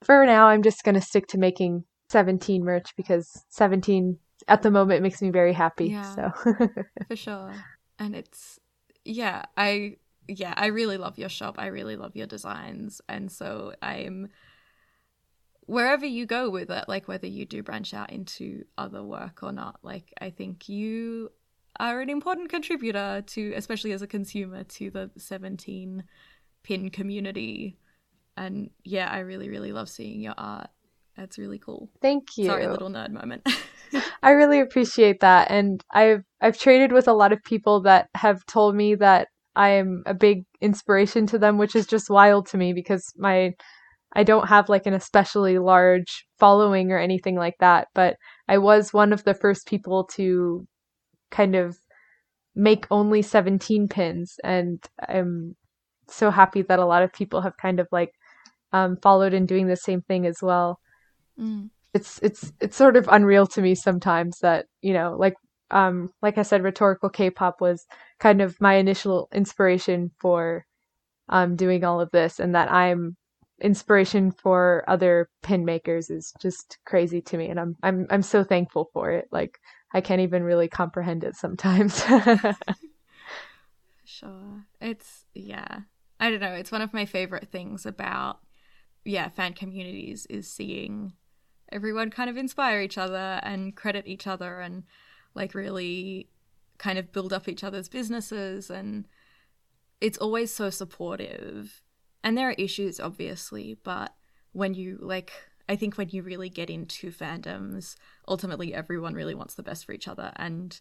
[0.06, 5.02] for now, I'm just gonna stick to making 17 merch because 17 at the moment
[5.02, 5.88] makes me very happy.
[5.88, 6.32] Yeah, so
[7.08, 7.52] for sure,
[7.98, 8.58] and it's
[9.04, 9.96] yeah, I
[10.28, 11.56] yeah, I really love your shop.
[11.58, 13.00] I really love your designs.
[13.08, 14.28] And so I'm
[15.66, 19.52] wherever you go with it, like whether you do branch out into other work or
[19.52, 21.30] not, like I think you
[21.78, 26.04] are an important contributor to, especially as a consumer, to the 17
[26.62, 27.76] pin community.
[28.36, 30.68] And yeah, I really, really love seeing your art.
[31.16, 31.88] That's really cool.
[32.02, 32.46] Thank you.
[32.46, 33.46] Sorry, little nerd moment.
[34.22, 35.50] I really appreciate that.
[35.50, 39.70] And I've I've traded with a lot of people that have told me that I
[39.70, 43.52] am a big inspiration to them, which is just wild to me because my
[44.14, 48.16] I don't have like an especially large following or anything like that, but
[48.48, 50.66] I was one of the first people to
[51.30, 51.76] kind of
[52.54, 55.56] make only 17 pins and I'm
[56.08, 58.12] so happy that a lot of people have kind of like
[58.72, 60.80] um, followed in doing the same thing as well.
[61.38, 61.70] Mm.
[61.94, 65.34] It's it's it's sort of unreal to me sometimes that you know like
[65.70, 67.86] um, like I said, rhetorical K-pop was
[68.20, 70.64] kind of my initial inspiration for
[71.28, 73.16] um, doing all of this, and that I'm
[73.60, 78.44] inspiration for other pin makers is just crazy to me, and I'm I'm I'm so
[78.44, 79.26] thankful for it.
[79.32, 79.58] Like
[79.92, 82.04] I can't even really comprehend it sometimes.
[84.04, 85.80] sure, it's yeah.
[86.18, 86.54] I don't know.
[86.54, 88.38] It's one of my favorite things about
[89.06, 91.12] yeah fan communities is seeing
[91.70, 94.84] everyone kind of inspire each other and credit each other and
[95.34, 96.28] like really
[96.78, 99.06] kind of build up each other's businesses and
[100.00, 101.80] it's always so supportive.
[102.22, 104.14] And there are issues obviously but
[104.52, 105.32] when you like
[105.68, 107.94] i think when you really get into fandoms
[108.26, 110.80] ultimately everyone really wants the best for each other and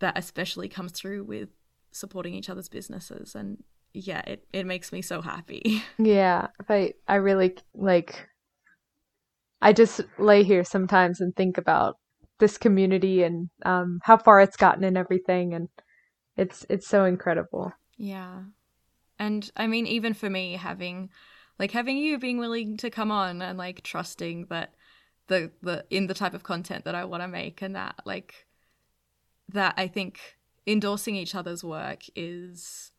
[0.00, 1.50] that especially comes through with
[1.92, 7.16] supporting each other's businesses and yeah it, it makes me so happy yeah i i
[7.16, 8.28] really like
[9.62, 11.96] i just lay here sometimes and think about
[12.40, 15.68] this community and um, how far it's gotten and everything, and
[16.36, 17.72] it's it's so incredible.
[17.96, 18.40] Yeah,
[19.18, 21.10] and I mean, even for me, having
[21.58, 24.74] like having you being willing to come on and like trusting that
[25.28, 28.46] the the in the type of content that I want to make and that like
[29.50, 30.18] that I think
[30.66, 32.90] endorsing each other's work is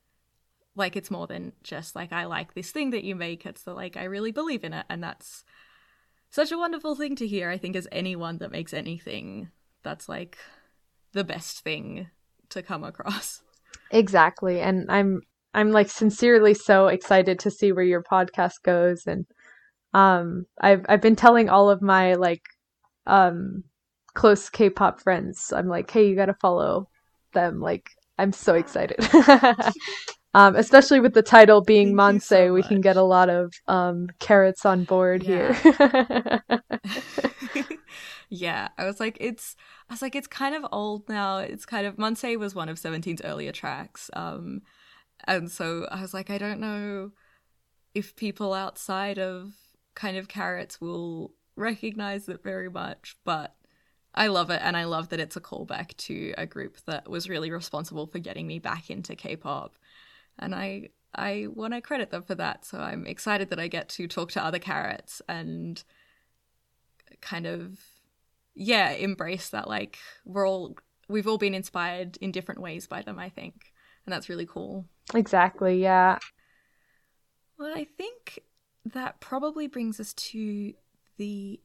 [0.75, 3.45] like it's more than just like I like this thing that you make.
[3.45, 5.43] It's the like I really believe in it, and that's
[6.29, 9.49] such a wonderful thing to hear, I think, as anyone that makes anything
[9.83, 10.37] that's like
[11.13, 12.07] the best thing
[12.49, 13.41] to come across.
[13.91, 14.61] Exactly.
[14.61, 15.21] And I'm
[15.53, 19.25] I'm like sincerely so excited to see where your podcast goes and
[19.93, 22.43] um I've I've been telling all of my like
[23.05, 23.63] um
[24.13, 25.51] close K-pop friends.
[25.53, 26.89] I'm like, "Hey, you got to follow
[27.33, 28.97] them." Like I'm so excited.
[30.33, 34.07] Um, especially with the title being Mansae, so we can get a lot of um,
[34.19, 35.53] carats on board yeah.
[35.61, 36.53] here.
[38.29, 39.57] yeah, I was like, it's,
[39.89, 41.39] I was like, it's kind of old now.
[41.39, 44.61] It's kind of Mansae was one of 17's earlier tracks, um,
[45.25, 47.11] and so I was like, I don't know
[47.93, 49.51] if people outside of
[49.95, 53.55] kind of carats will recognize it very much, but
[54.13, 57.29] I love it, and I love that it's a callback to a group that was
[57.29, 59.75] really responsible for getting me back into K-pop,
[60.39, 62.65] and I I want to credit them for that.
[62.65, 65.83] So I'm excited that I get to talk to other carats and
[67.21, 67.79] kind of
[68.55, 70.75] yeah embrace that like we're all
[71.07, 73.19] we've all been inspired in different ways by them.
[73.19, 73.73] I think,
[74.05, 74.85] and that's really cool.
[75.13, 75.81] Exactly.
[75.81, 76.17] Yeah.
[77.57, 78.39] Well, I think
[78.85, 80.73] that probably brings us to
[81.17, 81.59] the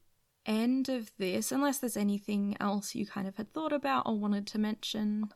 [0.44, 4.46] end of this, unless there's anything else you kind of had thought about or wanted
[4.48, 5.30] to mention.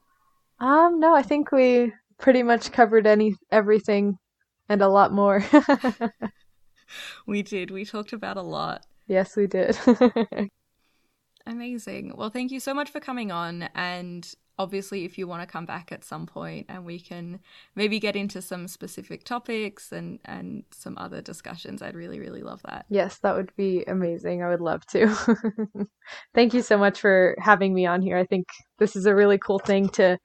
[0.58, 4.16] Um, no, I think we pretty much covered any everything
[4.68, 5.44] and a lot more.
[7.26, 7.70] we did.
[7.70, 8.86] We talked about a lot.
[9.06, 9.76] Yes, we did.
[11.46, 12.14] Amazing.
[12.16, 15.64] Well, thank you so much for coming on and obviously if you want to come
[15.64, 17.40] back at some point and we can
[17.74, 22.60] maybe get into some specific topics and and some other discussions i'd really really love
[22.62, 25.08] that yes that would be amazing i would love to
[26.34, 28.46] thank you so much for having me on here i think
[28.78, 30.18] this is a really cool thing to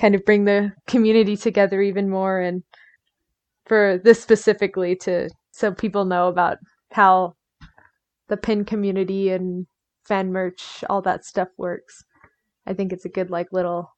[0.00, 2.62] kind of bring the community together even more and
[3.66, 6.58] for this specifically to so people know about
[6.92, 7.34] how
[8.28, 9.66] the pin community and
[10.04, 12.02] fan merch all that stuff works
[12.66, 13.92] I think it's a good like little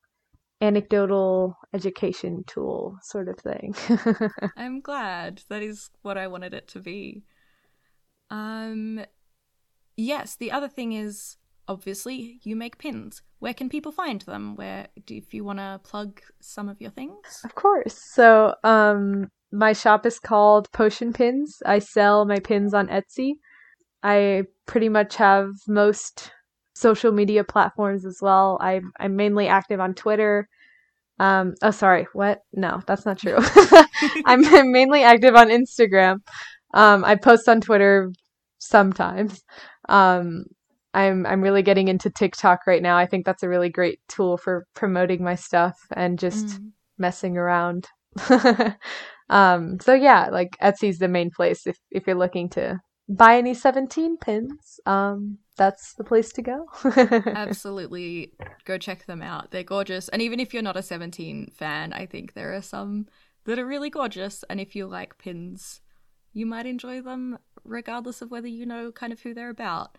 [0.60, 3.74] anecdotal education tool sort of thing.
[4.56, 5.42] I'm glad.
[5.48, 7.24] That is what I wanted it to be.
[8.30, 9.04] Um
[9.96, 11.36] yes, the other thing is
[11.68, 13.22] obviously you make pins.
[13.38, 14.56] Where can people find them?
[14.56, 17.42] Where do if you want to plug some of your things?
[17.44, 17.94] Of course.
[17.94, 21.62] So, um my shop is called Potion Pins.
[21.66, 23.34] I sell my pins on Etsy.
[24.02, 26.32] I pretty much have most
[26.74, 28.58] social media platforms as well.
[28.60, 30.48] I, I'm mainly active on Twitter.
[31.18, 32.40] Um, oh, sorry, what?
[32.54, 33.36] No, that's not true.
[34.24, 36.20] I'm, I'm, mainly active on Instagram.
[36.72, 38.10] Um, I post on Twitter
[38.58, 39.44] sometimes.
[39.88, 40.46] Um,
[40.94, 42.96] I'm I'm really getting into TikTok right now.
[42.96, 46.70] I think that's a really great tool for promoting my stuff and just mm.
[46.98, 47.88] messing around.
[49.30, 53.54] um, so yeah, like Etsy's the main place if if you're looking to buy any
[53.54, 54.80] 17 pins.
[54.86, 56.66] Um, that's the place to go.
[56.84, 58.32] Absolutely.
[58.64, 59.50] Go check them out.
[59.50, 60.08] They're gorgeous.
[60.08, 63.06] And even if you're not a 17 fan, I think there are some
[63.44, 64.44] that are really gorgeous.
[64.48, 65.80] And if you like pins,
[66.32, 69.96] you might enjoy them regardless of whether you know kind of who they're about.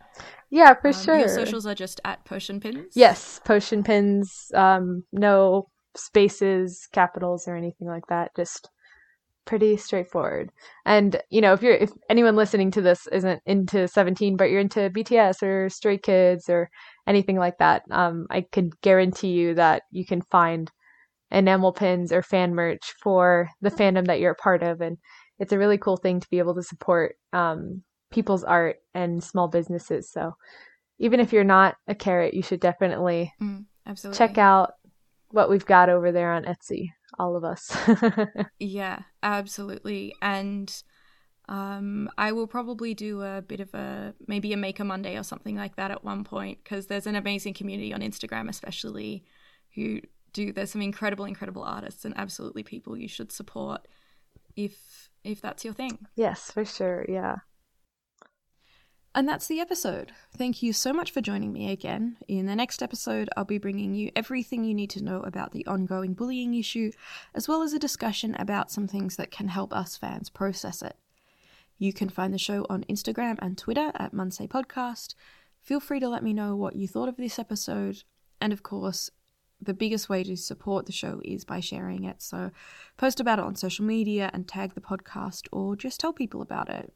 [0.49, 1.19] Yeah, for um, sure.
[1.19, 2.93] Your socials are just at Potion Pins?
[2.95, 4.51] Yes, Potion Pins.
[4.53, 8.35] Um, no spaces, capitals, or anything like that.
[8.35, 8.69] Just
[9.45, 10.51] pretty straightforward.
[10.85, 14.59] And you know, if you're if anyone listening to this isn't into 17 but you're
[14.59, 16.69] into BTS or Stray Kids or
[17.07, 20.71] anything like that, um, I could guarantee you that you can find
[21.31, 24.97] enamel pins or fan merch for the fandom that you're a part of and
[25.43, 29.49] it's a really cool thing to be able to support um, people's art and small
[29.49, 30.09] businesses.
[30.09, 30.35] So
[30.99, 33.65] even if you're not a carat, you should definitely mm,
[34.13, 34.75] check out
[35.31, 37.75] what we've got over there on Etsy all of us.
[38.59, 40.15] yeah, absolutely.
[40.21, 40.73] And
[41.49, 45.57] um, I will probably do a bit of a maybe a Maker Monday or something
[45.57, 49.25] like that at one point because there's an amazing community on Instagram, especially
[49.75, 49.99] who
[50.31, 50.53] do.
[50.53, 53.85] There's some incredible, incredible artists and absolutely people you should support
[54.55, 56.07] if if that's your thing.
[56.15, 57.05] Yes, for sure.
[57.07, 57.37] Yeah.
[59.15, 60.11] And that's the episode.
[60.35, 62.17] Thank you so much for joining me again.
[62.27, 65.65] In the next episode, I'll be bringing you everything you need to know about the
[65.67, 66.91] ongoing bullying issue,
[67.35, 70.97] as well as a discussion about some things that can help us fans process it.
[71.77, 75.13] You can find the show on Instagram and Twitter at Mansae Podcast.
[75.61, 78.03] Feel free to let me know what you thought of this episode.
[78.41, 79.11] And of course,
[79.65, 82.21] the biggest way to support the show is by sharing it.
[82.21, 82.51] So
[82.97, 86.69] post about it on social media and tag the podcast or just tell people about
[86.69, 86.93] it.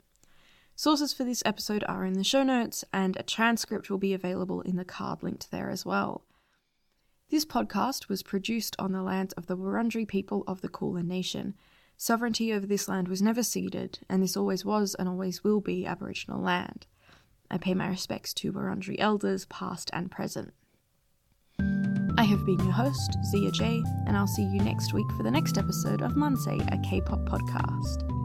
[0.76, 4.61] Sources for this episode are in the show notes, and a transcript will be available
[4.61, 6.24] in the card linked there as well.
[7.32, 11.55] This podcast was produced on the lands of the Wurundjeri people of the Kulin Nation.
[11.97, 15.84] Sovereignty over this land was never ceded, and this always was and always will be
[15.84, 16.86] Aboriginal land.
[17.49, 20.53] I pay my respects to Wurundjeri elders, past and present.
[22.18, 25.30] I have been your host, Zia J, and I'll see you next week for the
[25.30, 28.16] next episode of Mansae, a K pop podcast.